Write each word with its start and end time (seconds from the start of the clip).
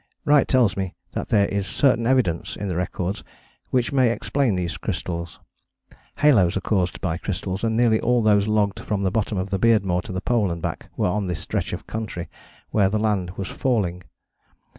Wright 0.25 0.47
tells 0.47 0.75
me 0.75 0.95
that 1.11 1.27
there 1.29 1.45
is 1.45 1.67
certain 1.67 2.07
evidence 2.07 2.55
in 2.55 2.67
the 2.67 2.75
records 2.75 3.23
which 3.69 3.91
may 3.91 4.09
explain 4.09 4.55
these 4.55 4.75
crystals. 4.77 5.39
Halos 6.17 6.57
are 6.57 6.61
caused 6.61 6.99
by 7.01 7.19
crystals 7.19 7.63
and 7.63 7.77
nearly 7.77 7.99
all 8.01 8.23
those 8.23 8.47
logged 8.47 8.79
from 8.79 9.03
the 9.03 9.11
bottom 9.11 9.37
of 9.37 9.51
the 9.51 9.59
Beardmore 9.59 10.01
to 10.01 10.11
the 10.11 10.19
Pole 10.19 10.49
and 10.49 10.59
back 10.59 10.89
were 10.97 11.05
on 11.07 11.27
this 11.27 11.39
stretch 11.41 11.71
of 11.71 11.85
country, 11.85 12.29
where 12.71 12.89
the 12.89 12.97
land 12.97 13.37
was 13.37 13.47
falling. 13.49 14.01